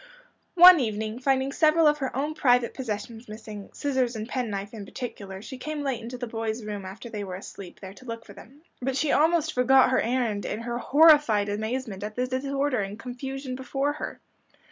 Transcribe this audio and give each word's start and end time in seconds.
One 0.55 0.79
evening, 0.79 1.19
finding 1.19 1.51
several 1.51 1.85
of 1.85 1.99
her 1.99 2.15
own 2.15 2.33
private 2.33 2.73
possessions 2.73 3.29
missing 3.29 3.69
scissors 3.71 4.15
and 4.15 4.27
pen 4.27 4.49
knife 4.49 4.73
in 4.73 4.83
particular 4.83 5.43
she 5.43 5.59
came 5.59 5.83
late 5.83 6.01
into 6.01 6.17
the 6.17 6.25
boys 6.25 6.63
room 6.63 6.85
after 6.85 7.07
they 7.07 7.23
were 7.23 7.35
asleep, 7.35 7.79
there 7.81 7.93
to 7.93 8.05
look 8.05 8.25
for 8.25 8.33
them. 8.33 8.63
But 8.81 8.97
she 8.97 9.11
almost 9.11 9.53
forgot 9.53 9.91
her 9.91 10.01
errand 10.01 10.43
in 10.43 10.61
her 10.61 10.79
horrified 10.79 11.49
amazement 11.49 12.03
at 12.03 12.15
the 12.15 12.25
disorder 12.25 12.79
and 12.79 12.97
confusion 12.97 13.55
before 13.55 13.93
her. 13.93 14.19